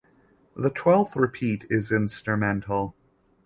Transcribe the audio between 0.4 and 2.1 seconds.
The twelfth repeat is